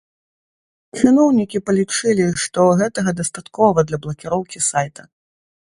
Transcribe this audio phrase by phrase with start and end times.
[0.99, 5.03] Чыноўнікі палічылі, што гэтага дастаткова для блакіроўкі сайта.